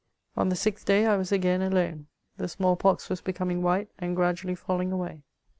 [0.35, 2.07] On the sixth day I was again alone.
[2.37, 5.21] The small pox was becoming white, and gradually falling away.